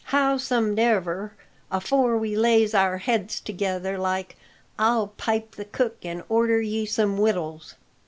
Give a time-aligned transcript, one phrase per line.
[0.05, 1.33] Howsomedever,
[1.71, 4.35] afore we lays our heads together like,
[4.79, 7.75] I'll pipe the cook and order ye some wittles."